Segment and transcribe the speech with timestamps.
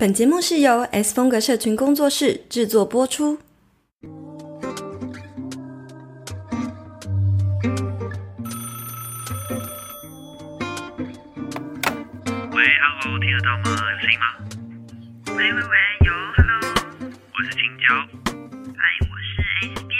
[0.00, 3.36] 本节目是由 S 风格社群工作室制作播出。
[4.02, 4.08] 喂
[12.80, 13.76] ，Hello，听得到吗？
[13.92, 14.24] 有声音吗？
[15.36, 15.76] 喂喂喂，
[16.06, 16.56] 有，Hello，
[17.34, 17.94] 我是青椒。
[18.78, 19.92] 嗨，我是 S 边。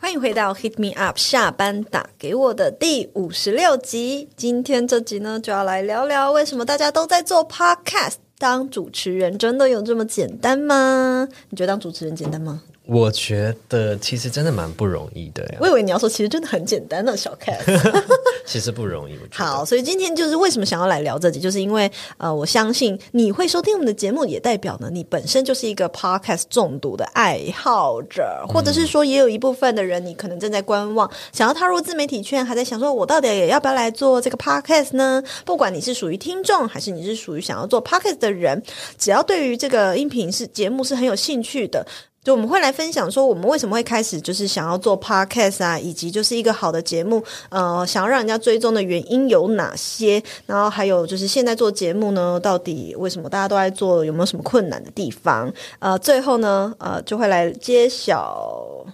[0.00, 4.30] 欢迎回到 Hit Me Up 下班打给我的第五十六集。
[4.34, 8.16] 今天这集呢，就要来聊聊为什么大家都在做 Podcast。
[8.38, 11.26] 当主持人真的有这么简单吗？
[11.50, 12.62] 你觉得当主持人简单吗？
[12.86, 15.58] 我觉得其实真的蛮不容易的呀。
[15.60, 17.58] 我以为你要说其实真的很简单的小 cat，
[18.46, 19.18] 其实不容易。
[19.32, 35.20] 好，所以今天就是为什么想要来聊这集，就是因为呃，我相信你会收听我们的节目，也代表呢你本身就是一个 podcast 中毒的爱好者，或者是说也有一部分的人，你可能正在观望，想要踏入自媒体圈，还在想说我到底也要不要来做这个 podcast 呢？
[35.44, 38.62] 不管你是属于听众，还是你是属于想要做 podcast 的人，
[38.96, 41.84] 只要对于这个音频是节目是很有兴趣的。
[42.26, 50.20] 就我们会来分享说，我们为什么会开始就是想要做 podcast 啊，以及就是一个好的节目，呃，想要让人家追踪的原因有哪些？
[50.44, 54.04] 然后还有就是现在做节目呢，到底为什么大家都在做？
[54.04, 55.52] 有没有什么困难的地方？
[55.78, 58.84] 呃，最后呢，呃，就会来揭晓。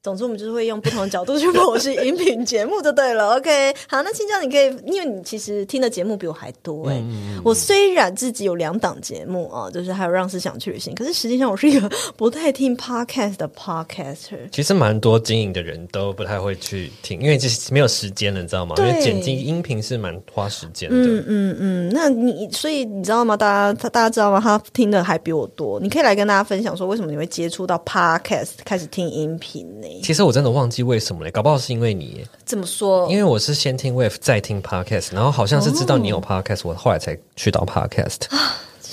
[0.00, 3.34] 总之，我们就是会用不同的角度去剖析音频节目就对了。
[3.36, 7.00] OK，好，那青椒你可以，因为你其实听的节目比我还多哎、欸。
[7.00, 14.48] 嗯、我虽然自己有两档节目啊，就是还有让思想去旅行，可是实际上我是一个不太听 podcast 的 podcaster。
[14.52, 18.76] 其实蛮多经营的人都不太会去听，因为这没有时间了，你知道吗？
[18.78, 20.94] 因为剪辑音频是蛮花时间的。
[20.96, 23.36] 嗯嗯嗯，那你所以你知道吗？
[23.36, 24.40] 大家他大家知道吗？
[24.40, 25.80] 他听的还比我多。
[25.80, 29.87] 你可以来跟大家分享说，为什么你会接触到 podcast 开始听音频呢？
[30.02, 32.24] 其实我真的忘记为什么嘞，搞不好是因为你。
[32.44, 33.08] 怎么说？
[33.10, 38.22] 因为我是先听 Wave 再听 Podcast，然后好像是知道你有 Podcast，、哦、我后来才去到 Podcast。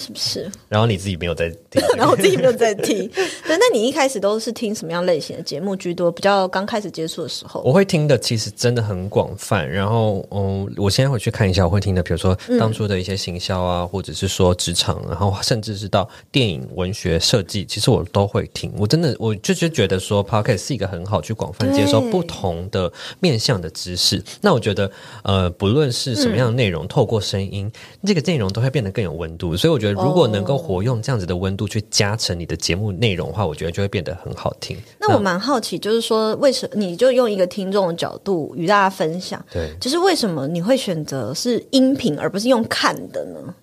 [0.06, 0.52] 是不是？
[0.70, 3.10] 然后你自己没有在听， 然后我自己没有在听。
[3.46, 6.12] 对，那你一开始都是听什么样类型的节目居多？
[6.12, 9.68] 比较刚开始接触的时候，我会听的其实真的很广泛。
[9.68, 18.72] 然后，嗯，我现在回去看一下，我会听的，比如说当初的一些行销啊，嗯、或者是说职场，然后甚至是到电影、文学、设计，其实我都会听。
[18.78, 24.24] 我真的，我就是觉得说，Podcast 是一个很好去广泛接受不同的面向的知识。
[24.42, 24.92] 那我觉得，
[25.24, 27.72] 呃，不论是什么样的内容，嗯、透过声音，
[28.06, 29.58] 这个内容都会变得更有温度。
[29.58, 29.95] 所以我觉得。
[29.96, 34.78] 如果能够活用这样子的温度去加成你的节目内容的话，我觉得就会变得很好听。
[35.00, 39.44] 那我蛮好奇，就是说，为什么你就用一个听众的角度与大家分享？
[39.52, 43.54] 对，就是为什么你会选择是音频而不是用看的呢？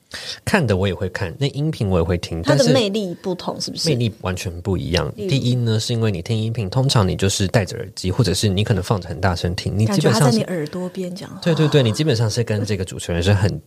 [0.44, 3.88] 看的我也会看，那音频我也会听，它的魅力不同是不是？
[3.88, 5.12] 魅力完全不一样。
[5.16, 11.30] 第一呢，是因为你听音频，通常你就是戴着耳机，或者是你可能放着很大声听，你基本上在你耳朵边讲。
[11.42, 13.60] 对对对，你基本上是跟这个主持人是很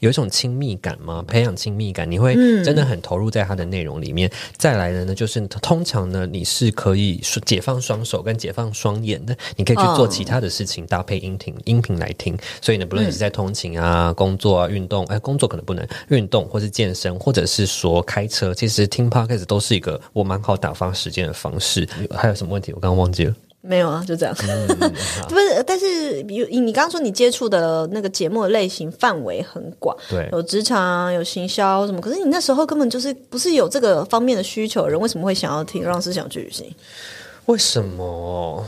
[0.00, 1.22] 有一种亲密感嘛？
[1.26, 4.28] 培养亲密感，你会真的很投入在他的内容里面。
[4.28, 12.36] 嗯、再来的呢，就是通常呢，你是可以解放双手跟解放双眼的，你可以去做其他的事情，搭配音频音频来听。
[12.60, 15.87] 所以呢，不论你是在通勤啊、工作啊、运动，哎，工作可能不能。
[16.08, 21.88] 运动或是健身，或者是说开车，其实听 Podcast 都是一个我蛮好打发时间的方式。
[22.10, 22.72] 还有什么问题？
[22.72, 23.34] 我刚刚忘记了。
[23.60, 24.34] 没有啊，就这样。
[24.48, 24.66] 嗯、
[25.28, 32.00] 不是，但是比如你刚刚说你接触的那个节目的类型范围很广，对，有职场，有行销什么。
[32.00, 36.66] 可是你那时候根本就是不是有这个方面的需求的人，为什么会想要听《让思想去旅行》？
[37.46, 38.64] 为什么？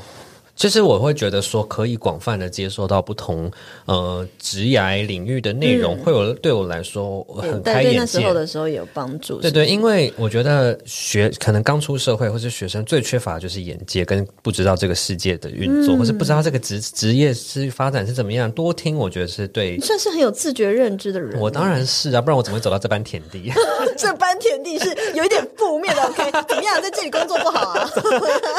[0.61, 3.51] 其实我会觉得说，可以广泛的接受到不同
[3.87, 7.91] 呃职涯领域的内容，会有对我来说很开眼界。
[7.93, 9.41] 对，那时候的时候有帮助。
[9.41, 18.53] 对对，因为我觉得学可能刚出社会或是学生最缺乏的就是眼界，跟不知道这个世界的运作，或是不知道这个职职业是发展是怎么样。
[18.53, 19.79] 多听，我觉得是对。
[19.79, 21.41] 你算是很有自觉认知的人。
[21.41, 23.51] 我当然是啊，不然我怎么会走到这般田地？
[23.97, 26.03] 这般田地是有一点负面的。
[26.03, 27.91] OK，怎么样，在这里工作不好啊？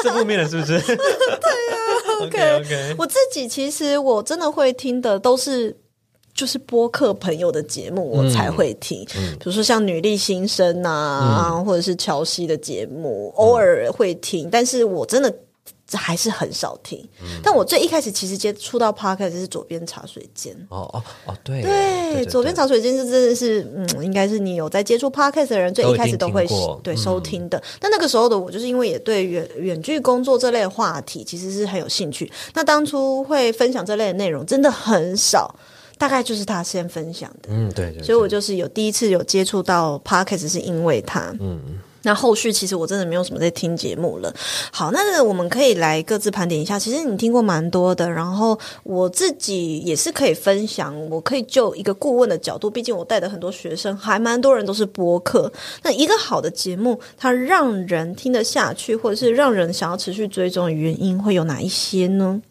[0.02, 0.80] 是负面的，是不是？
[0.82, 1.91] 对呀。
[2.26, 5.76] OK OK，我自己其实我真的会听的都是
[6.34, 9.04] 就是播客朋友的节目，我才会听。
[9.16, 15.34] 嗯嗯、比如说像女力新生啊，嗯、或者是乔西的节目，偶尔会听，嗯、但是我真的。
[15.92, 20.56] 这还是很少听，嗯、但我最一开始其实接触到 Podcast 是左边茶水间。
[20.70, 27.58] 哦哦哦，对对，左边茶水间是真的是，嗯，应该是你有在接触 Podcast 的人最一开始都会都对收听的。
[27.58, 32.32] 嗯、但那个时候的我，就是因为也对远远距工作这类话题其实是很有兴趣。
[32.54, 35.54] 那当初会分享这类的内容真的很少，
[35.98, 37.50] 大概就是他先分享的。
[37.50, 41.36] 嗯，对，对，对，所以我就是有第一次有接触到 Podcast 是因为他。
[41.42, 41.60] 嗯。
[42.04, 44.34] 那后续其实我真的没有什么在听节目了。
[44.72, 46.80] 好，那我们可以来各自盘点一下。
[46.80, 50.94] 其实你听过蛮多的，然后我自己也是可以分享。
[51.10, 55.52] 我可以就一个顾问的角度，毕竟我带的很多学生还蛮多人都是播客。
[55.84, 62.42] 那一个好的节目，它让人听得下去，或者是让人想要持续追踪的原因会有哪一些呢？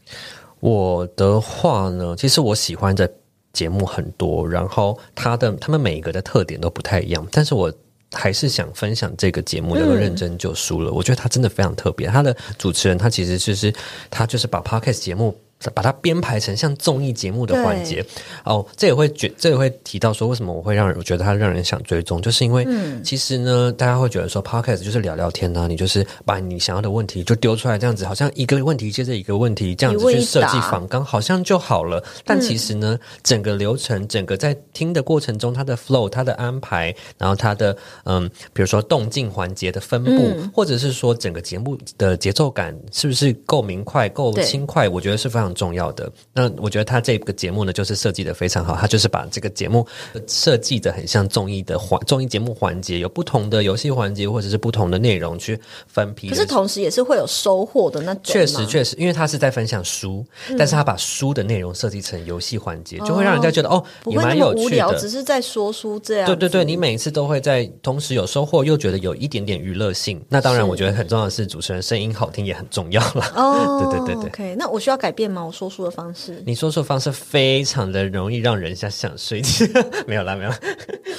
[0.60, 3.10] 我的话呢，其实我喜欢的
[3.52, 7.72] 节目很多，然后它的他们每一个的特点都不太一样，但是我。
[8.12, 10.90] 还是想分享这个节目，叫做认真就输了。
[10.90, 12.08] 嗯、我觉得他真的非常特别。
[12.08, 13.72] 他的主持人，他其实就是
[14.10, 15.38] 他就是把 Podcast 节目。
[15.74, 18.04] 把它编排成像综艺节目的环节。
[18.44, 22.66] 哦，这也会觉，这也会提到说，为什么我会让人我觉得它让人想追踪，就是因为
[23.04, 32.02] 其实呢，嗯、大家会觉得说，Podcast 就是聊聊天呐、啊，你就是把你想要的问题就丢出来，这样子好像一个问题接着一个问题这样子去设计访纲，好像就好了。
[32.24, 45.49] 但其实呢，整个流程，整个在听的过程中，它的 flow，它的安排，然后它的嗯，比如说动静环节的分布，嗯、或者是说整个节目的节奏感是不是够明快、够轻快，我觉得是非常。
[45.54, 46.10] 重要的。
[46.32, 48.76] 那我觉得他这个节目呢，就是设计的非常好。
[48.76, 49.86] 他就是把这个节目
[50.26, 56.28] 设计的很像综艺的环综艺节目环节，有不同的游戏环节或者是不同的内容去分批。
[56.28, 58.22] 可是同时也是会有收获的那种。
[58.24, 64.98] 确实确实，因为他是在分享书，嗯、但是他把书的内容设计成游戏环节，就会让人家觉得哦，也蛮有趣的。
[64.98, 66.26] 只是在说书这样。
[66.26, 70.22] 对对对，你每一次都会在同时有收获，又觉得有一点点娱乐性。
[70.28, 73.32] 那当然，我觉得很重要的是主持人声音好听也很重要了。
[73.34, 74.30] 哦， 对对对对。
[74.30, 75.39] OK，那我需要改变吗？
[75.44, 79.66] 我说书的方式，你说书方式非常的容易让人家想睡觉。
[80.06, 80.50] 没有啦，没有。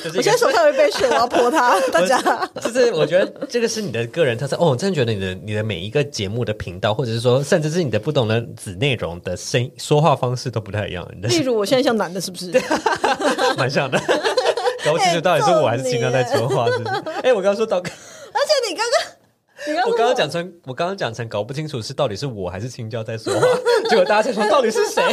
[0.04, 1.80] 我现在手上有一杯水，我要泼它。
[1.92, 2.20] 大家，
[2.62, 4.56] 就是我觉得这个是你的个人特色。
[4.58, 11.08] 哦，我真的觉得你的你的每一个节目的频道，或者是说，甚至是你的不懂的子内容的声音说话方式都不太一样。
[11.22, 12.52] 例如，我现在像男的，是不是？
[13.58, 14.00] 蛮像的。
[14.84, 16.96] 搞不清楚到底是我还是青椒在说话，是不是？
[17.22, 19.12] 哎，我刚刚说到，而且你刚刚。
[19.86, 23.46] 我刚刚讲成，我刚刚讲成搞不清楚是到底是我还是青椒在说话，
[23.92, 25.04] 结果大家在说到底是谁？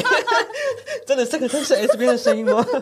[1.05, 2.65] 真的，这个真是 S B 的声音吗？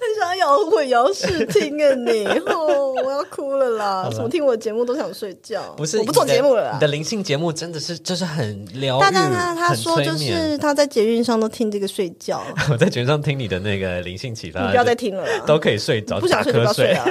[0.00, 2.24] 很想摇滚摇视听啊你！
[2.46, 4.08] 哦，我要哭了啦！
[4.12, 5.74] 怎么听我的节目都想睡觉？
[5.76, 6.70] 不是，我不做节目了啦。
[6.74, 12.42] 你的灵性节目真的是就是很疗愈，他他他他说就是他在捷运上都听这个睡觉。
[12.70, 17.04] 我在捷运上听你的那个灵性启发，你不要再听了，都可以睡着，不想睡就不要睡啊！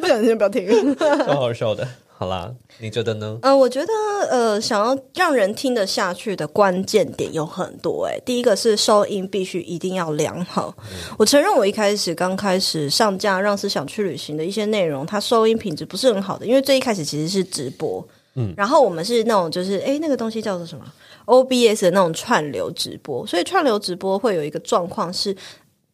[0.00, 1.86] 不想听就不要听，超好笑的。
[2.20, 3.38] 好啦，你觉得呢？
[3.42, 3.92] 呃，我觉得
[4.28, 8.20] 呃，想要让人听得下去的关键点有很多诶。
[8.26, 10.74] 第一个是收音必须一定要良好。
[10.78, 18.04] 嗯、我承认我一开始刚开始上架让思想去旅行的一些内容，它收音品质不是很好的，因为最一开始其实是直播，
[18.34, 20.84] 嗯，然后我们是那种就是诶，那个东西叫做什么
[21.26, 25.36] ？OBS 的那种串流直播，所以串流直播会有一个状况是。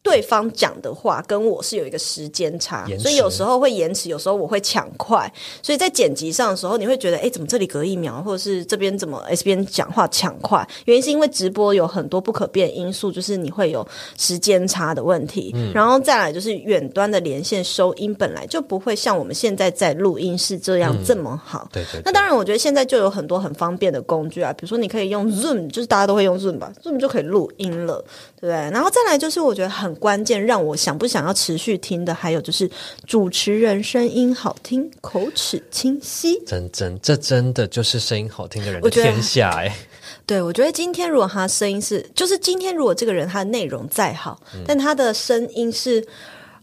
[0.05, 10.63] 对方讲的话跟我是有一个时间差，所以有时候会延迟，有时候我会抢快，所以在剪辑上的时候，你会觉得，哎，怎么这里隔一秒，或者是这边怎么 S 边讲话抢快？
[10.85, 13.85] 原因是因为直播有很多不可变因素，就是你会有
[14.15, 21.67] 时间差的问题，嗯、然后再来就是远端的连线收音本来就不会像我们现在在录音室这样这么好。
[21.71, 22.01] 嗯、对，对对。
[22.05, 28.05] 那当然，我觉得现在就有很多很方便的工具啊，比如说你可以用 Zoom，就是大家都会用 Zoom 吧，Zoom 就可以录音了，
[28.39, 28.53] 对不对？
[28.71, 29.94] 然后再来就是我觉得很。
[29.95, 32.69] 关键让我想不想要持续听的，还有就是
[33.05, 36.39] 主持人声音好听，口齿清晰。
[36.45, 39.75] 真真，这真的就是声音好听的人的天下哎。
[40.25, 46.05] 对，我觉得今天如果他声音是，就是今天如果这个人他的内容再好，嗯、但他的声音是。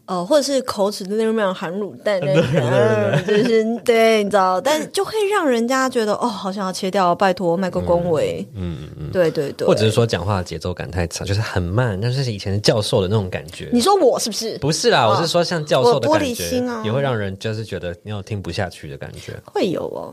[0.07, 13.71] 哦，或者是口齿的那种那种含卤蛋那种，就是对，你知道，但就会让人家觉得哦，好想要切掉，拜托卖个恭维，嗯嗯嗯，对对对，或者是说讲话的节奏感太长，就是很慢，那就是以前的教授的那种感觉。
[13.73, 14.59] 你说我是不是？
[14.59, 19.41] 不是啦，我是说像教授的感觉，玻璃心啊，也会让人就是觉得你有听不下去的感觉。
[19.47, 20.13] 会有哦，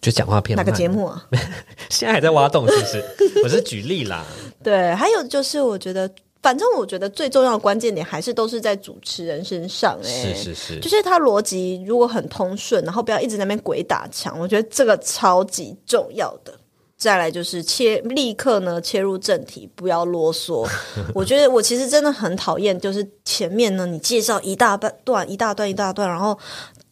[0.00, 1.24] 就讲话偏哪个节目啊？
[1.88, 3.04] 现在还在挖洞是不是？
[3.44, 4.24] 我是举例啦。
[4.62, 6.10] 对，还有就是我觉得。
[6.42, 16.54] 反正我觉得最重要的关键点还是都是在主持人身上，哎，是是是，就是他逻辑如果很通顺，然后不要一直在那边鬼打墙，我觉得这个超级重要的。
[16.96, 20.68] 再来就是切，立刻呢切入正题，不要啰嗦。
[21.14, 26.38] 我觉得我其实真的很讨厌，就是前面呢你介绍一大半段、一大段、一大段，然后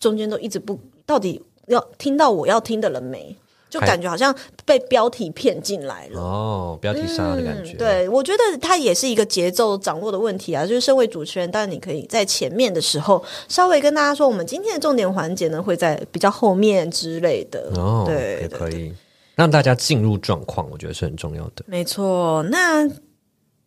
[0.00, 3.36] 中间都一直不，到底要听到我要听的了没？
[3.70, 4.34] 就感觉好像
[4.64, 7.72] 被标题骗进来了哦，标题杀的感觉。
[7.72, 10.64] 嗯、对，我觉得它也是一个节奏掌握的问题啊。
[10.64, 17.70] 就是身为主持人，当然你可以在前面的时候稍微跟大家说，我们今天的重点环节呢会在比较后面之类的。
[17.76, 18.92] 哦，对，也可以
[19.34, 21.64] 让大家进入状况，我觉得是很重要的。
[21.66, 22.88] 没错，那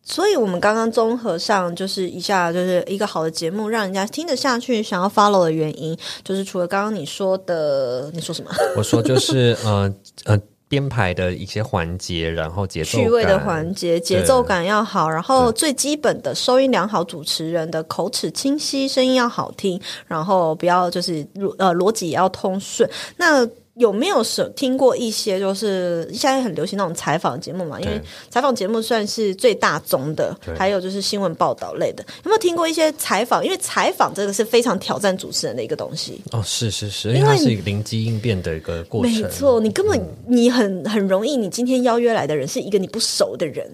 [0.02, 8.50] 所以我们刚刚综合上，就是一下就是一个好的节目，让人家听得下去，想要 follow 的原因，就是除了刚刚你说的，你说什么？
[8.76, 9.94] 我说就是呃
[10.24, 10.38] 呃。
[10.68, 21.26] 编排的一些环节，然后节奏趣味的环节，节奏感要好，然后最基本的收音良好，主持人的口齿清晰，声音要好听，然后不要就是
[21.58, 22.88] 呃逻辑也要通顺。
[23.18, 23.46] 那
[23.82, 27.80] 有没有是听过一些，就是现在很流行那种采访节目嘛？
[27.80, 32.04] 因为采访节目算是最大宗的，对还有就是新闻报道类的。
[32.24, 33.44] 有没有听过一些采访？
[33.44, 36.20] 因为采访这个是非常挑战主持人的一个东西。
[36.30, 39.12] 哦，是是是，因为它是一个灵机应变的一个过程。
[39.12, 43.68] 没错，你根本、嗯、你很很容易，你今天邀约来的人是一个你不熟的人。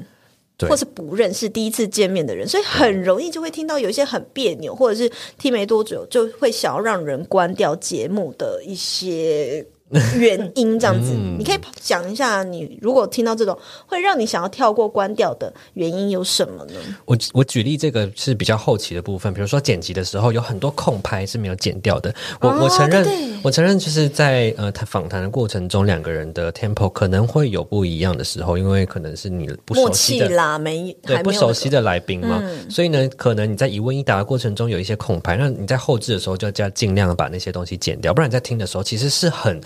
[0.68, 9.64] 或是不认识第一次见面的人，所以很容易就会听到有一些很别扭，或者是听没多久就会想要让人关掉节目的一些。
[10.18, 16.74] 原因这样子，嗯、你可以讲一下，你如果听到这种会让你想要跳过关掉的原因有什么呢？
[17.04, 22.14] 我我举例这个是比较后期的部分，比如说剪辑的时候有很多空拍是没有剪掉的。
[22.40, 23.28] 我、哦、我承认，对。
[23.42, 39.60] 我承认就是在呃他访谈的过程中，两个人的 tempo 可能会有不一样的时候，因为可能是你不熟悉的默契啦，没对没不熟悉的来宾嘛，嗯、所以呢，可能你在一问一答的过程中有一些空拍，那你在后置的时候就要尽量把那些东西剪掉，不然你在听的时候其实是很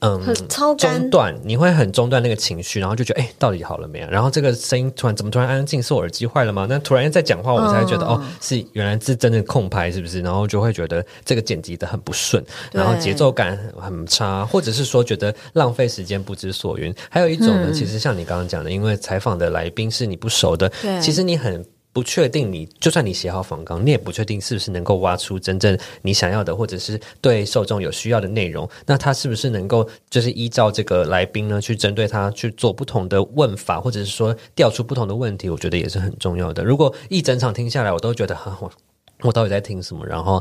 [0.00, 0.34] 嗯。
[0.48, 4.08] 超中断，你会很中断那个情绪，然后就觉得，哎，到底好了没有？
[4.08, 5.82] 然后这个声音突然怎么突然安静？
[5.82, 6.66] 是我耳机坏了吗？
[6.68, 10.20] 那突然间在讲话，我才会觉得，哦，哦，是原来是真的空拍，是不是？
[10.20, 16.94] 然后就会觉得这个剪辑的很不顺，然后节奏感很差，或者是说觉得浪费时间不知所云。
[17.08, 21.64] 还有一种呢，嗯、其实像你刚刚讲的，因为采访的来宾是你不熟的，其实你很。
[21.98, 28.70] 不确定你就算你写好访纲，你也不确定是不是能够挖出真正你想要的，或者是对受众有需要的内容。
[28.86, 35.50] 那他是不是能够就是依照这个来宾呢，去针对他去做不同的问法，或者是说调出不同的问题？
[35.50, 36.62] 我觉得也是很重要的。
[36.62, 38.70] 如果一整场听下来，我都觉得很我
[39.26, 40.06] 我到底在听什么？
[40.06, 40.38] 然后。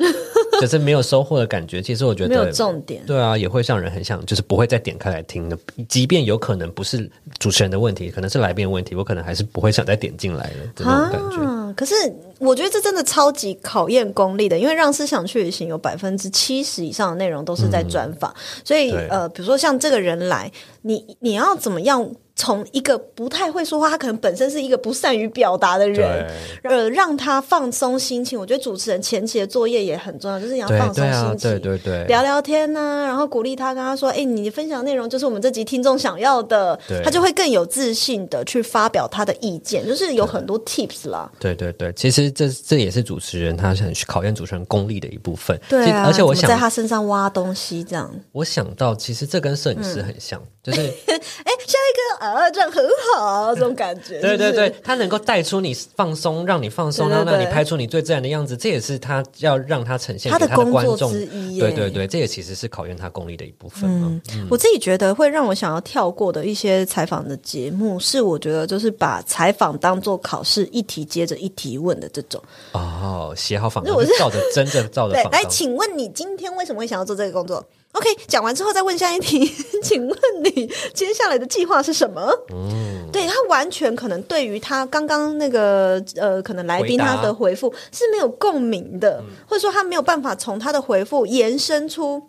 [0.62, 5.58] 就是没有收获的感觉，其实我觉得没有重点，对啊，也会让人很想，就是不会再点开来听的。
[5.88, 7.10] 即便有可能不是
[7.40, 11.44] 主持人的问题，可能是来宾的问题，我可能还是不会想再点进来了这种感觉。
[11.44, 11.94] 啊，可是
[12.40, 22.10] 我觉得这真的超级考验功力的，因为让思想去旅行有百分之七十以上的内容都是在专访，嗯、所以呃，比如说像这个人来，你你要怎么样？
[22.38, 26.26] 从一个不太会说话，他可能本身是一个不善于表达的人，
[26.64, 28.40] 呃，让他放松心情。
[28.40, 41.32] 我觉得主持人前期的作业也很重要，就是你要放松心情，对对对，聊聊天呐、啊，然后鼓励他，跟他说：“哎，你分享内容就是我们这集听众想要的。”他就会更有自信的去发表他的意见，就是有很多 tips 啦。
[41.40, 45.60] 对对对，其实这这也是主持人他是很考验主持人功力的一部分。
[45.68, 48.14] 对啊，而且我想在他身上挖东西，这样。
[48.32, 52.27] 我想到，其实这跟摄影师很像，嗯、就是 哎，下一个。
[52.34, 54.20] 啊，这样很好，这种感觉。
[54.20, 61.60] 对对对，他能够带出你放松，让你放松，然后让你拍出你最自然的样子，这也是他要让他呈现他的观众之一。
[61.60, 63.90] 对对对，这也其实是考验他功力的一部分。
[63.90, 72.42] 嗯，我自己觉得会让我想要跳过的一些采访的节目，是我觉得就是把采访当做考试，一题接着一题问的这种。
[72.74, 75.32] 哦，写好访纲，是照着真正照着 访。
[75.32, 77.66] 来，请问你今天为什么会想要做这个工作
[77.98, 79.52] ？OK，讲完之后再问下一题，
[79.84, 82.32] 请问你接下来的计划是什么？
[82.54, 92.22] 嗯，对，他完全可能对于他刚刚那个呃，可能来宾他的回复是没有共鸣的，嗯、或者说他没有办法从他的回复延伸出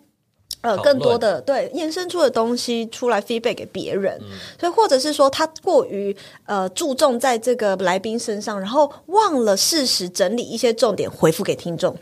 [0.61, 11.95] 呃更多的对延伸出的东西出来 feedback 给别人，嗯、所以或者是说他过于呃注重在这个来宾身上，然后忘了适时整理一些重点回复给听众。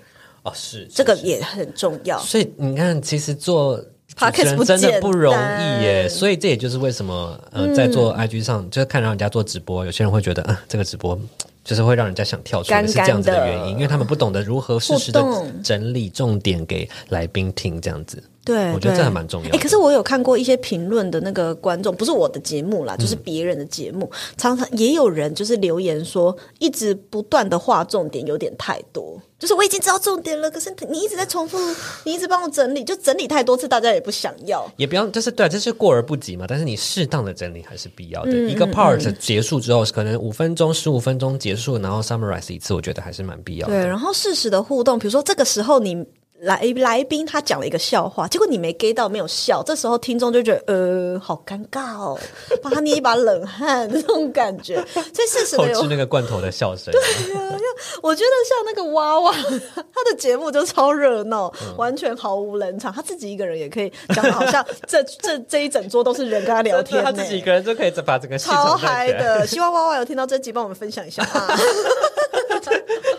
[0.48, 2.18] 哦，是，这个也很重要。
[2.20, 6.08] 所以你看，其实做主持人真的不容易耶。
[6.10, 11.20] 所以这也就是为什么，呃，在做 IG 上，嗯、就是看到人家做直播，有些人会觉得，啊、呃，这个直播
[11.64, 15.22] 就是会让人家想跳出来，是这样子的原因，因为他们不懂得如何适时的
[15.64, 18.24] 整理重点给来宾听，这样子。
[18.48, 19.58] 对，我觉得这还蛮重要的。
[19.58, 29.22] 哎，可是我有看过一些评论的那个观众，不是我的节目啦，就是别人的节目，嗯、常常也有人就是留言说，一直不断的划重点有点太多。
[29.38, 31.60] 就是我已经知道重点了，可是你一直在重复，
[32.06, 34.66] 你一直帮我整理，就整理太多次，大家也不想要。
[34.78, 36.46] 也不要，就是对，这是过而不及嘛。
[36.48, 38.32] 但是你适当的整理还是必要的。
[38.32, 43.74] 嗯、一个 part 结束之后，可能五分钟、十五分钟结束，然后 summarize 一次，我觉得还是蛮必要的。
[43.74, 46.04] 对，然后适时的互动，比如说这个时候你。
[46.42, 52.20] 来来宾他讲了一个笑话，结果你没 get 到，没有笑，这时候听众就觉得呃，好尴尬哦，
[52.62, 54.76] 帮他捏一把冷汗那种感觉。
[54.94, 56.94] 所以事实有吃那个罐头的笑声。
[56.94, 57.02] 对
[57.34, 57.58] 呀、啊，
[58.04, 59.34] 我觉得像那个娃娃，
[59.76, 69.48] 他的节目就超热闹，嗯、完全毫无冷场，他自己一个人也可以讲的好像这这这一整桌都是人跟他聊天，他自己一个人就可以把整个超嗨的。
[69.48, 71.60] 希望娃娃有听到这集，帮我们分享一下啊。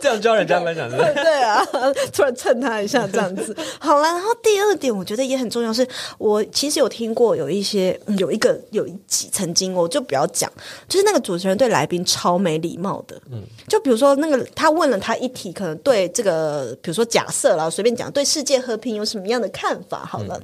[0.00, 1.02] 这样教人家分享是是？
[1.14, 1.66] 对啊，
[2.12, 3.56] 突然蹭他一下这样子。
[3.78, 10.50] 好了，然后第二点我觉得也很重要是，是我其实有听过有一些有一个有一集曾经我就不要讲，
[10.88, 13.20] 就是那个主持人对来宾超没礼貌的。
[13.30, 20.04] 嗯，就比如说那个他问了他一题，可能对这个比如说假设啦，随便讲，对世界和平有什么样的看法？
[20.04, 20.36] 好了。
[20.38, 20.42] 嗯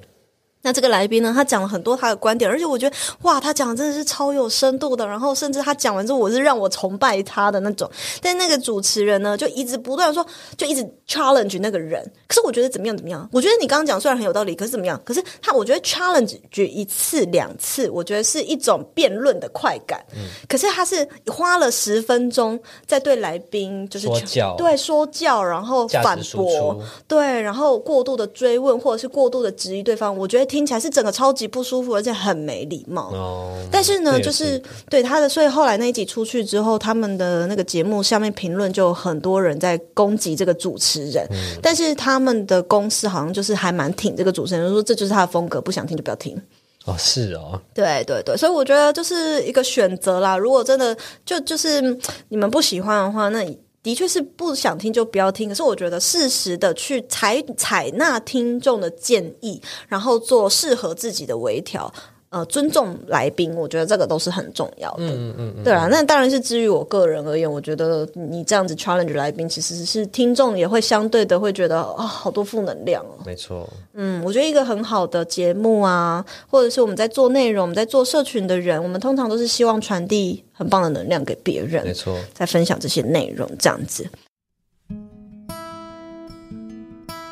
[0.65, 5.07] 那这个来宾呢，他讲了很多他的观点，而且我觉得哇，他讲的真的是超有深度的。
[5.07, 7.89] 然后甚至他讲完之后，我是让我崇拜他的那种。
[8.23, 12.03] 但那个主持人呢，就一直不断说，就一直 challenge 那个人。
[12.27, 13.29] 可是我觉得怎么样怎么样？
[13.31, 14.99] 我觉得你刚刚讲虽然很有道理，可是怎么样？
[15.05, 20.03] 可是他，我觉得 challenge 一次两次，我觉得是一种辩论的快感。
[20.15, 20.23] 嗯。
[20.49, 30.17] 可是他是花了十分钟在对来宾就是说教，对说教，然后反驳，对，然后过度的追问或者是过度的质疑对方。
[30.17, 30.54] 我觉得。
[30.55, 33.11] 听起来是整个超级不舒服，而且很没礼貌。
[33.13, 41.27] 哦，但是呢，是就是对他的，所以后来那一集出去之后，他们的那个节目下面评论就有很多人在攻击这个主持人。
[41.33, 46.41] 嗯，但是他们的公司好像就是还蛮挺这个主持人，说这就是他的风格，不想听就不要听。
[46.85, 50.39] 哦，是哦，对对对，所以我觉得就是一个选择啦。
[50.39, 50.97] 如果真的
[51.27, 51.81] 就就是
[52.29, 53.45] 你们不喜欢的话，那。
[53.85, 61.93] 的确是不想听就不要听，可是我觉得适时的去采采纳听众的建议，然后做适合自己的微调。
[62.35, 65.05] 呃，尊重来宾，我觉得这个都是很重要的。
[65.05, 73.23] 嗯嗯嗯，对啊，那当然是至于我个人而言，我觉得你这样子 challenge 来宾，其实是听众也会相对的会觉得啊、哦，好多负能量哦。
[73.25, 73.73] 没错。
[73.93, 81.85] 嗯，我觉得一个很好的节目啊，或者是我们在做内容、我们在做社群的人，我们通常都是希望传递很棒的能量给别人。
[81.85, 82.19] 没错。
[82.33, 84.05] 在分享这些内容，这样子。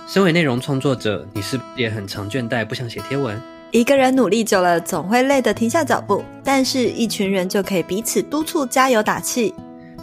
[0.07, 3.37] 身为内容创作者，你是不是也很常倦怠，不想写贴文？
[3.73, 9.55] 一个人努力久了，总会累得停下脚步，但是一群人就可以彼此督促、加油打气。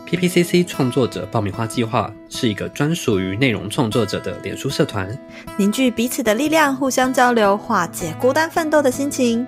[0.08, 5.08] PPCC 创作者爆米花计划是一个专属于内容创作者的脸书社团，
[5.56, 9.46] 凝聚彼此的力量，互相交流，化解孤单奋斗的心情。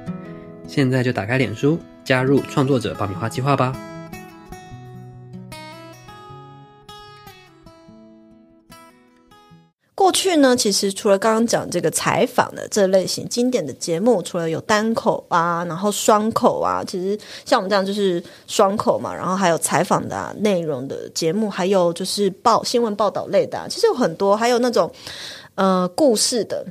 [0.67, 3.75] 现在就打开脸书，加入创作者爆米花计划吧。
[10.01, 24.91] 过去呢，其实除了刚刚讲这个采访的这类型经典的节目，除了有单口啊，然后双口啊，其实像我们这样就是双口嘛，然后还有采访的、啊、内容的节目，还有就是报新闻报道类的、啊，其实有很多，还有那种
[25.53, 26.65] 呃故事的，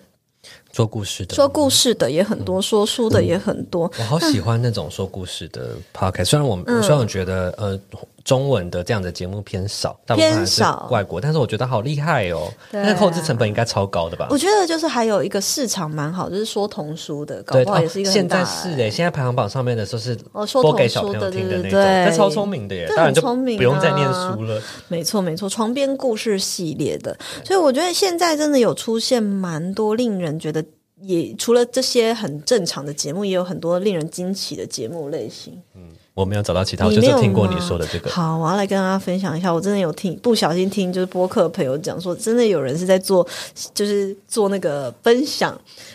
[0.72, 3.88] 说故事的，说故事的也很多，嗯、说书的也很多。
[3.96, 7.98] 我好喜欢那种说故事的 podcast，虽然我虽然我觉得、嗯、呃。
[8.24, 12.52] 中文的这样的节目偏少，大部分是外国，但是我觉得好厉害哦。
[12.70, 14.28] 那个后置成本应该超高的吧？
[14.30, 18.10] 我觉得就是还有一个市场蛮好，就是说童书的，搞不好也是一个。
[18.10, 20.16] 现在是诶，现在排行榜上面的时候是
[20.60, 24.62] 播给小朋友听的那种，这超聪明的耶，当然就不用再念书了。
[24.88, 30.62] 没错没错，床边故事系列的，所以我觉得现在真的有出现蛮多令人觉得
[31.00, 35.58] 也除了这些很正常的节目，也有很多令人惊奇的节目类型。
[35.74, 35.82] 嗯。
[36.12, 38.10] 我没有找到其他，我就是听过你说的这个。
[38.10, 39.52] 好，我要来跟大家分享一下。
[39.52, 43.26] 我真的有听，不小心听，就是播客朋友讲说，真的有人是在做，
[43.72, 45.52] 就是做那个分享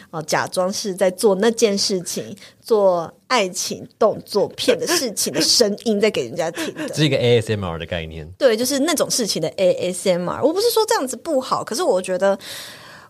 [0.10, 6.88] 啊、呃，假装是在做那件事情，做爱情动作片的事情的声音，在给人家听的。
[6.90, 8.28] 这是一个 ASMR 的概念。
[8.38, 10.42] 对，就是那种事情的 ASMR。
[10.42, 12.40] 我不是说这样子不好，可是我觉得。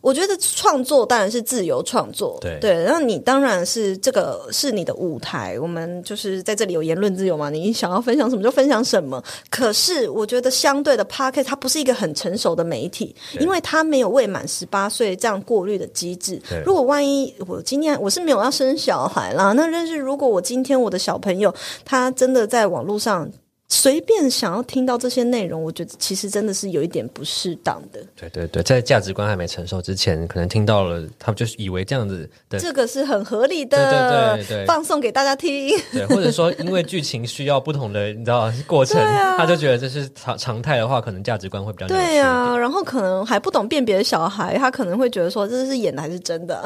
[0.05, 9.19] 我觉得创作当然是自由创作，对对，然后你当然是这个是你的舞台，我们就是在这里有言论自由嘛，你想要分享什么就分享什么。
[9.49, 16.39] 可是我觉得相对的 Podcast 它不是一个很成熟的媒体，因为它没有未满十八岁这样过滤的机制。
[16.63, 21.51] 如果万一我今天我是没有要生小孩啦，那但是如果我今天我的小朋友
[21.83, 23.27] 他真的在网络上。
[23.67, 27.99] 随便想要听到这些内容，我觉得其实真的是有一点不适当的。
[28.15, 33.77] 对对对，在价值观还没成熟之前，可能听到了，他们就是以为这样子的，这个是很合理的，
[34.37, 35.75] 对对对对，放送给大家听。
[35.91, 42.55] 对，或者说因为剧情需要不同的，你知道过程，啊、他就觉得这是常常态的话，可能价值观会比较对啊。
[42.55, 46.63] 然后可能还不懂辨别的小孩，他可能会觉得说这是演的还是真的。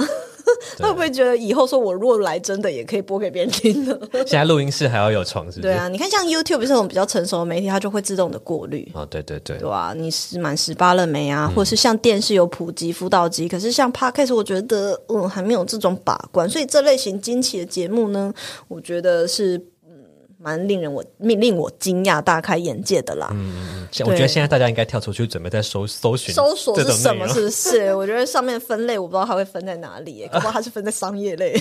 [0.78, 3.98] 他 会不会觉得以后说我如果来真的也可以播给别人听呢？
[4.26, 5.62] 现在录音室还要有床，是不是？
[5.62, 8.90] 对啊，你看像 YouTube 这种比较成熟的媒体，它就会自动的过滤。
[8.94, 11.48] 哦，对对对，对啊，你是满十八了没啊？
[11.50, 18.34] 嗯、或者是像电视有普及辅导机，可是像 Podcast，我觉得嗯还没有这种把关，所以这类型惊奇的节目呢，
[18.68, 19.62] 我觉得是。
[20.42, 23.28] 蛮令人我令令我惊讶、大开眼界的啦。
[23.34, 27.28] 嗯，我觉得现在大家应该跳出去准备在搜搜寻搜索是什么？
[27.28, 27.94] 是不是？
[27.94, 31.52] 我觉得上面分类我不知道它会分在哪里， 搞不好它是分在商业类，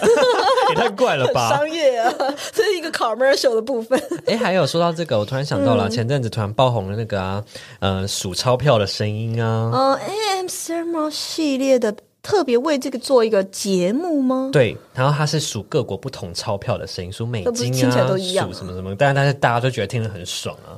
[0.71, 1.51] 也太怪了吧？
[1.57, 2.15] 商业啊，
[2.53, 4.01] 这是一个 commercial 的部分。
[4.27, 7.45] 哎，还有说到这个，我突然想到了，前阵子突然爆红的那个啊，
[7.81, 11.93] 呃，数钞票的声音啊，嗯，AMSR 系列的。
[12.29, 14.51] 特别为这个做一个节目吗？
[14.53, 20.77] 对，然后他是数各国不同钞票的声音，数美金啊，数什么什么，但是但是大家都觉得听得很爽啊。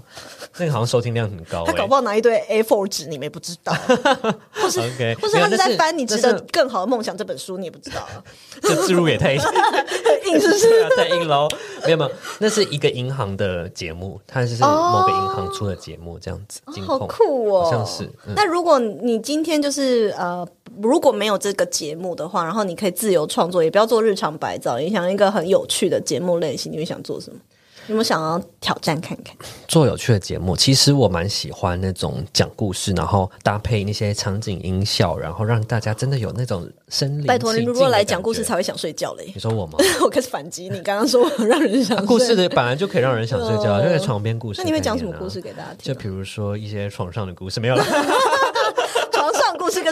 [0.59, 3.73] 那个好像收听量很高，他搞不好拿一堆 A4 纸，你们也不知道，
[4.55, 8.23] 或是 OK，或是他是在翻《你值得更好的梦想》这本书，你也不知道啊。
[8.63, 9.41] 这字幕也太硬，
[10.31, 10.89] 硬是不是？
[10.97, 11.49] 太硬喽！
[11.85, 16.61] 没有没有，那是一个银行的节目，它是某个银行出的节目，这样子。
[16.87, 18.09] 好酷哦，好像是。
[18.37, 20.47] 那如果你今天就是呃。
[20.83, 27.39] 如果没有这个节目的话，然后你可以自由创作，也不要做日常白噪，你想一个很有趣的节目类型，你会想做什么？
[27.87, 29.35] 有没有想要挑战看看？
[29.67, 37.27] 做有趣的节目，其实我蛮喜欢那种讲故事，然后搭配那些场景音效，然后让大家真的有那种生理。
[37.27, 39.33] 拜托，你如果来讲故事才会想睡觉嘞？
[39.35, 39.79] 你说我吗？
[40.05, 44.63] 我开始反击你，刚刚说让人想故事的本来就可以让人想睡觉，就在床边故事、啊。
[44.63, 45.93] 那你会讲什么故事给大家听？
[45.93, 47.85] 就比如说一些床上的故事，没有了。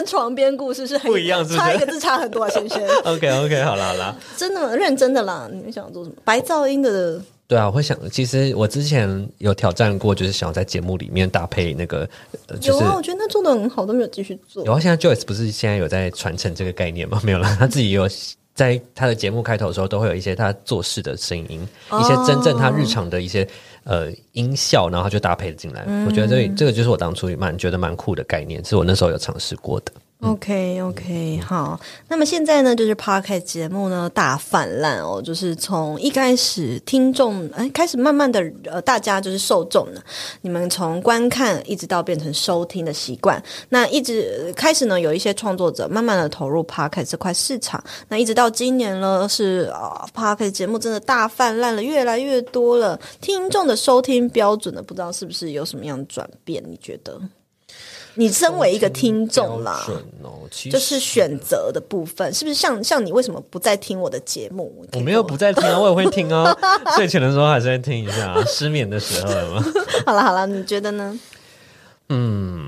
[0.09, 1.59] 床边故事是很不一样，是不是？
[1.59, 2.81] 差一个字差很多啊，先生。
[3.05, 5.47] OK OK，好啦好啦，真的认真的啦。
[5.51, 6.15] 你们想要做什么？
[6.25, 7.21] 白噪音的？
[7.47, 7.97] 对啊，我会想。
[8.11, 12.07] 其实我之前有挑战过，就是想要在节目里面搭配那个，
[12.47, 14.63] 呃就是、有啊，我觉得那做的很好，都没有继续做。
[14.65, 17.21] 有啊，现在 Joyce 不是现在有在传承这个概念吗？
[17.23, 18.07] 没有了， 他自己有
[18.53, 23.47] 在他的节目开头的时候，都会有一些他做事的声音，哦、一些真正他日常的一些。
[23.89, 25.83] 呃，音效，然后他就搭配了进来。
[25.87, 29.91] 嗯、我觉得这这个就是我当初蛮觉得蛮酷的概念，是我那时候有尝试过的。
[30.21, 31.79] OK OK，好。
[32.09, 40.01] 那么现在呢，就是 Podcast 节目呢大泛滥哦，就是从一开始听众哎开始慢慢的呃，大家就是受众呢，
[40.41, 56.61] 你们从观看一直到变成收听的习惯，那一直开始呢有一些创作者慢慢的投入 Podcast 这块市场，那一直到今年呢是啊、哦、Podcast 节目真的大泛滥了，越来越多了，听众的收听标准呢不知道是不是有什么样的转变？
[56.67, 57.17] 你觉得？
[58.15, 59.85] 你身为一个听众啦，
[60.23, 64.85] 哦、就是选择的部分，是不是像像你为什么不再听我的节目？
[64.93, 66.57] 我没有不再听啊，我也会听啊，
[66.97, 69.31] 睡前的时候还是会听一下，啊失眠的时候？
[70.05, 71.17] 好了好了，你觉得呢？
[72.09, 72.58] 嗯。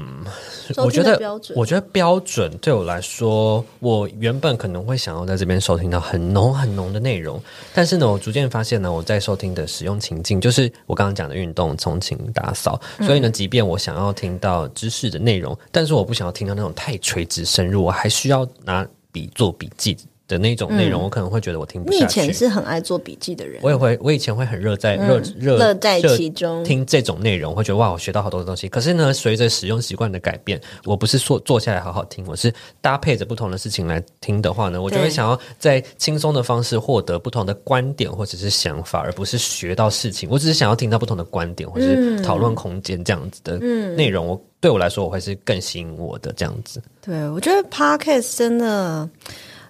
[0.77, 1.19] 我觉得，
[1.55, 7.41] 我觉得标准对我来说，我原本可能会想要在这边收听到很浓很浓的内容，
[7.73, 19.97] 但是呢，我逐渐发现呢，我在收听的使用情境就是我刚刚讲的运动、通勤、打扫，所以呢，即便我想要听到知识的内容，但是我不想要听到那种太垂直深入，我还需要拿笔做笔记。
[20.31, 22.03] 的那种内容，我可能会觉得我听不下去。
[22.03, 28.69] 你以前是很爱做笔记的人，我也会，我以前会很热在热热乐在其中听这种内容，会觉得哇，我学到好多东西。
[28.69, 40.29] 可是呢，随着使用习惯的改变，我不是说坐下来好好听，我是搭配着不同的事情来听的话呢，我就会想要在轻松的方式获得不同的观点或者是想法，而不是学到事情。
[40.29, 44.25] 我只是想要听到不同的观点或者是讨论空间这样子的内容。
[44.25, 46.81] 我对我来说，我会是更吸引我的这样子。
[47.01, 49.09] 对，我觉得 Podcast 真的。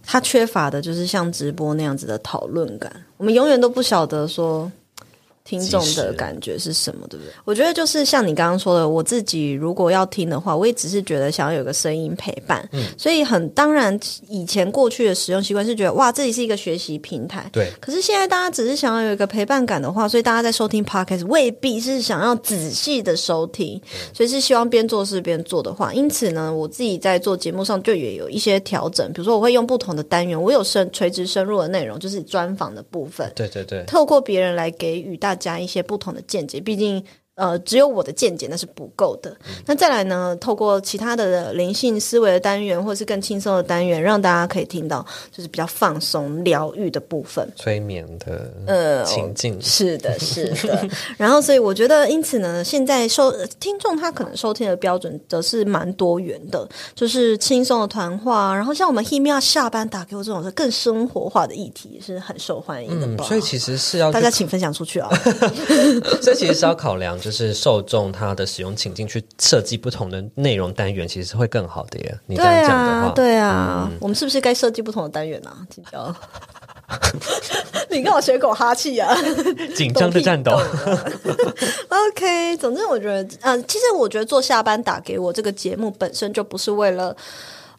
[0.03, 4.71] 他缺乏的就是像直播那样子的讨论感，我们永远都不晓得说。
[5.43, 7.33] 听众的感觉是什么，对不对？
[7.45, 12.67] 我觉得就是像你刚刚说的，我自己如果要听的话，我也只是觉得想要有个声音陪伴。
[12.71, 13.99] 嗯，所以很当然，
[14.29, 17.49] 以前过去的使用习惯是觉得哇，这里是一个学习平台。
[17.51, 17.71] 对。
[17.81, 23.81] 可是现在大家只是想要有一个陪伴感的话，所以大家在收听 Podcast 未必是想要仔细的收听，
[24.13, 25.91] 所以是希望边做事边做的话。
[25.91, 33.31] 因此呢，我自己在做节目上就也有一些调整，比如说我会用不同的单元，我有深垂直深入的内容，就是专访的部分。
[33.35, 33.83] 对对对。
[33.85, 35.30] 透过别人来给予大。
[35.35, 37.03] 加一些不同的见解，毕竟。
[37.41, 39.35] 呃，只有我的见解那是不够的。
[39.65, 40.37] 那再来呢？
[40.39, 49.59] 透过其他的灵性思维的单元，或是更轻松的单元，让大家可以听到，就是比较放松、疗愈的部分，催眠的呃情境。
[49.59, 50.87] 是的，是的。
[51.17, 58.53] 然后，所以我觉得，因此呢，现在收听众他可能收听的标准则是蛮多元的，就是轻松的谈话。
[58.53, 63.07] 然后，像我们 Himia 下班打给我这种更生活化的议题，是很受欢迎的。
[63.07, 65.09] 嗯，所以其实是要大家请分享出去啊。
[66.21, 67.17] 所以其实是要考量。
[67.21, 72.19] 就是受众他的使用情境去设计不同的内容单元，其实会更好的耶。
[72.27, 75.65] 你这样讲的话，对啊，对啊，嗯、我们是不是该设计不同的单元啊？
[75.73, 76.13] 请教。
[77.89, 79.15] 你跟我学狗哈气啊！
[79.73, 80.51] 紧张的战斗。
[81.87, 87.15] OK，总之我觉得，嗯、呃，其实我觉得做下班打给我这个节目本身就不是为了，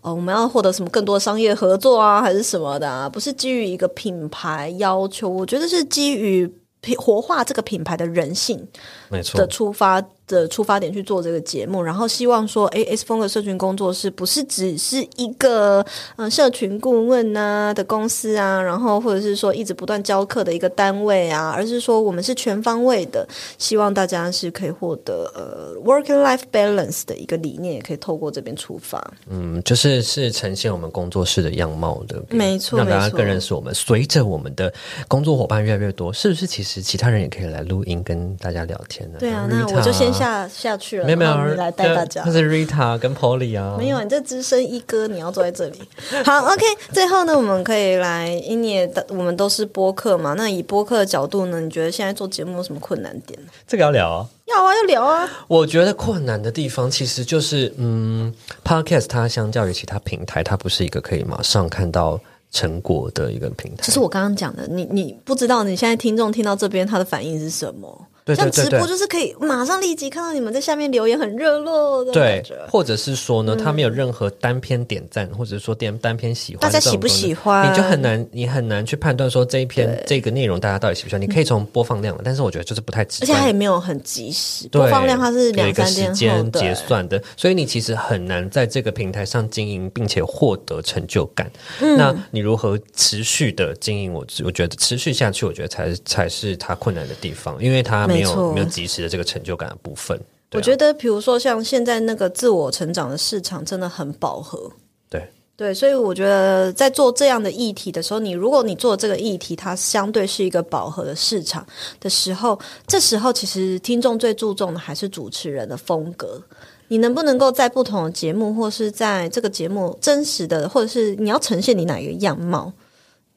[0.00, 6.50] 呃，我们要获得什么更多商业合作啊，还是什么的啊，不是基于一个品牌要求，我觉得是基于
[6.98, 8.68] 活化这个品牌的人性，
[9.08, 10.02] 没错的出发。
[10.32, 15.80] 的出发点去做这个节目，然后希望说，哎，S 风格社群工作室不是只是一个
[16.16, 28.98] 嗯、呃、社群顾问啊的公司啊，然后或者是说一直不断教课的一个单位啊，而是说我们是全方位的，希望大家是可以获得呃 working life balance 的一个理念，也可以透过这边出发。
[29.28, 33.74] 嗯，就是是呈现我们工作室的样貌的，没错，让大家更认识我们。
[33.74, 34.72] 随着我们的
[35.08, 39.18] 工作伙伴越来越多，是不是其实其他人也可以来录音跟大家聊天呢？
[39.18, 40.32] 对啊，那我就先下。
[40.32, 42.22] 下下去了，没有没有，你来带大家。
[42.24, 45.80] 那是 Rita 跟 Polly 啊，没有，你这资深一哥，你要坐在这里。
[46.24, 53.38] 好，OK，最后呢，我们可以来，因为你也我们都是播客嘛，那以播客的角度呢，你觉得现在做节目有什么困难点？
[53.66, 55.28] 这个要聊啊，要啊，要聊啊。
[55.48, 58.32] 我觉得困难的地方其实就是，嗯
[58.64, 62.18] ，Podcast 它相较于其他平台，它不是一个可以马上看到
[62.52, 63.82] 成果的一个平台。
[63.84, 68.06] 就是我刚刚讲的，你你不知道你现在听众听到这边他的反应是什么？
[68.24, 72.12] 对对对对，像直播就是可以马上立即看到你们在下面留言，很热络的。
[72.12, 77.70] 对，或者是说呢，他没有任何单篇点赞，嗯、或者是说点单篇喜欢，大家喜不喜欢？
[77.70, 81.20] 你就很难，你很难去判断说这一篇这个内容大家到底喜不喜欢。
[81.20, 91.50] 你可以从播放量，但是我觉得就是不太直观，而且它也没有很及时，播放量它是两三天时间结算的，所以你其实很难在这个平台上经营，并且获得成就感。
[91.80, 94.12] 嗯、那你如何持续的经营？
[94.12, 99.02] 我我觉得持续下去，我觉得才才是它困难的地方，因为它没有没有及时。
[99.02, 104.70] 的这个成就感的部分，啊、我觉得，比如说像现在那个自我成长的市场真的很饱和，
[105.10, 111.66] 对对，所以我觉得在做这样的议题的时候，你如果你做这个议题，它相对是一个饱和的市场
[112.00, 116.40] 的时候，这时候其实听众最注重的还是主持人的风格，
[116.88, 122.72] 你能不能够在不同的节目，或是在这个节目真实的，或者是你要呈现你哪一个样貌？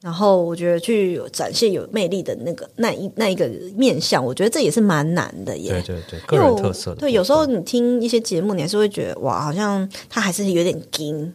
[0.06, 5.72] 然后我觉得去展现有魅力的那个那一那一个面相，我觉得这也是蛮难的耶。
[5.72, 6.98] 对对对，个人特色的。
[6.98, 11.34] 对，有时候你听一些节目，你还是会觉得哇，好像他还是有点硬。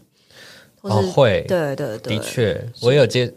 [0.83, 1.43] 哦，会。
[1.49, 3.33] 对对对，的确，我有接。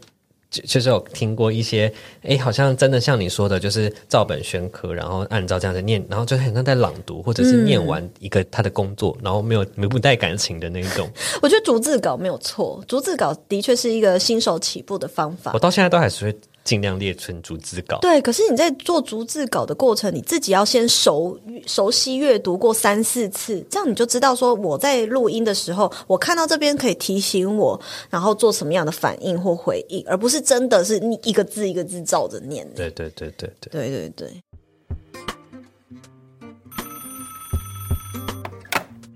[0.62, 11.08] 就是有听过一些，哎，好像真的像你说的，就是照本宣科，然后按照这样子念，然后就很像在朗读，或者是念完一个他的工作，嗯、然后没有没不带感情的那一种。
[11.42, 15.50] 我觉得逐字稿没有错，逐字稿的确是一个新手起步的方法。
[15.54, 16.38] 我到现在都还是会。
[16.64, 17.98] 尽量列成逐字稿。
[18.00, 32.66] 对，可是你在做逐字稿的过程，你自己要先熟熟悉阅读过三四次，这样你就知道说我在录音的时候，我看到这边可以提醒我，然后做什么样的反应或回应，而不是真的是你一个字一个字照着念。
[32.74, 34.28] 对对对对对对对对。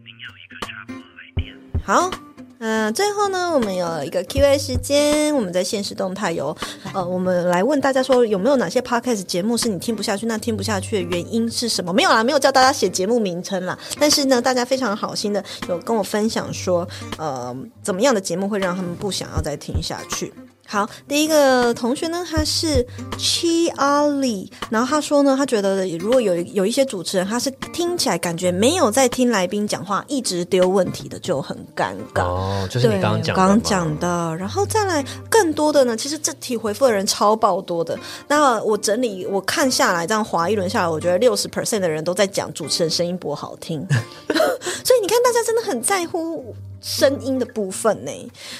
[0.04, 1.56] 您有一个插播来电。
[1.82, 2.27] 好。
[2.60, 6.56] 嗯、最后呢，我们有一个 Q&A 时间，我们在现实动态有，
[6.92, 10.26] 呃，我们来问大家说，有没有哪些 Podcast 节目是你听不下去？
[10.26, 11.92] 那听不下去的原因是什么？
[11.92, 13.78] 没有啦，没有叫大家写节目名称啦。
[14.00, 20.32] 但是呢，大家非常好心的有跟我分享说，呃，怎么样的节目会让他们不想要再听下去？
[20.70, 32.24] 好，第一个同学呢，他是 Chi Ali，然后他说呢，他觉得如果有有一些主持人，他是听起来感觉没有在听来宾讲话，一直丢问题的，就很尴尬。
[32.24, 37.98] 哦，就是你刚刚讲刚讲的，然后再来更多的呢，其实这题回复的人超爆多的。
[38.28, 43.80] 那我整理我看下来，这样划一轮下来，我觉得六十 percent 的人都在讲主持人声音不好听，
[44.28, 46.54] 所以你看大家真的很在乎。
[46.80, 48.10] 声音的部分呢，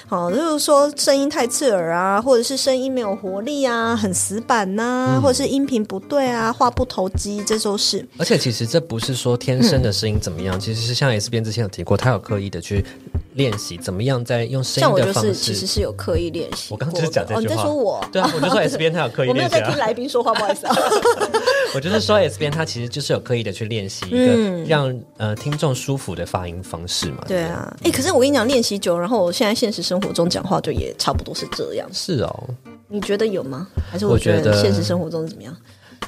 [0.07, 8.07] 好，就是说声音太刺耳啊，或者是声音没有活力啊，很死板呐、啊，嗯、或者是音频不对啊，话不投机，这都是。
[8.18, 12.85] 而且其实这不是说天生的声音怎么样，嗯、其实是像 S 边之前有提过，他有刻意的去
[13.38, 16.66] 练习怎么样在用声音的方式，其实是有刻意练习。
[16.70, 18.05] 我刚刚就是讲这句话，哦、你在说我？
[18.12, 19.59] 对啊，我就说 S 边他有刻意练习、啊。
[19.59, 20.77] 我没有在听来宾说话，不好意思啊。
[21.74, 24.35] 我就是说 S 边他其实就是有刻意的去练习一个
[24.66, 27.24] 让、嗯、呃听众舒服的发音方式嘛。
[27.29, 28.98] 对啊，哎、欸，可是我跟你讲，练习久。
[28.98, 31.88] 然后我现在现实生活中讲话就也差不多是这样。
[31.92, 32.44] 是哦，
[32.88, 33.68] 你觉得有吗？
[33.88, 35.57] 还是我觉得现实生活中怎么样？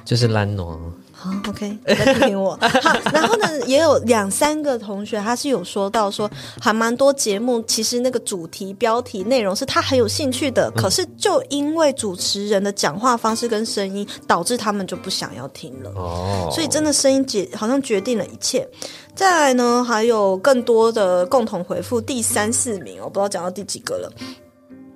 [0.04, 0.76] 就是懒惰。
[1.22, 2.58] 好，OK，你在批评我。
[2.82, 15.90] 好，然后呢，也有两三个同学，他是有说到说，还蛮多节目，其实那个主题、标题、内容是他很有兴趣的，可是就因为主持人的讲话方式跟声音，导致他们就不想要听了。
[15.94, 18.66] 哦，所以真的声音决好像决定了一切。
[19.14, 24.10] 再来呢，还有更多的共同回复，第三四名，我不知道讲到第几个了。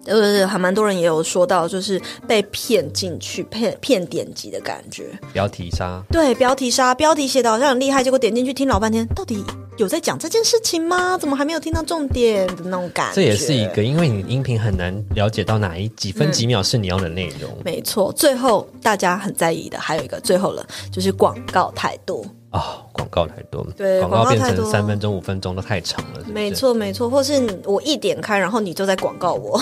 [0.07, 5.07] 呃，还蛮多人也有说到，就是被骗进去，骗骗点击的感觉。
[5.33, 9.43] 标题杀，对，标题杀，标题写的好像很厉害，结果点进去听老半天，到底
[9.77, 11.17] 有在讲这件事情吗？
[11.19, 13.15] 怎么还没有听到重点的那种感觉？
[13.15, 17.51] 这也是一个，因为你音频很难了解到哪一几分几秒是你要的内容。
[17.51, 22.25] 嗯，没错，最后大家很在意的还有一个最后了，就是广告太多。
[22.51, 26.33] 哦，广告太多，对，广告变成三分钟、五分钟都太长了是是？
[26.33, 29.61] 没错，没错，或是我一点开，然后你就在广告我，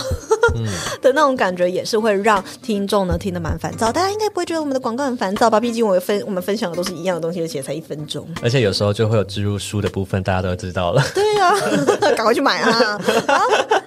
[0.55, 0.67] 嗯、
[1.01, 3.91] 的那种感觉，也是会让听众呢听得蛮烦躁。
[3.91, 5.59] 大家应该不会觉得我们的广告很烦躁吧？
[5.59, 8.29] 毕竟我分我们分享的都是一样的东西，而且才一分钟。
[8.43, 11.03] 而且有时候就会有植入书的部分，大家都知道了。
[11.15, 11.55] 对啊，
[12.15, 13.01] 赶快去买啊！
[13.27, 13.45] 好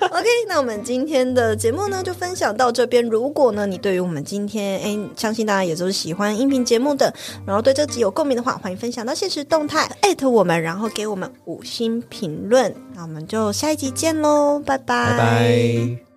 [0.09, 3.05] ，OK，那我们今天的节目呢就分享到这边。
[3.05, 7.13] 如果呢你对于我们今天哎，相信大家也都是喜欢音频节目的，
[7.45, 8.95] 然后对这集有共鸣的话，欢迎分享。
[8.95, 16.14] 想到限是动态艾特我们，然后给我们五星评论，那我们就下一集见喽，拜拜。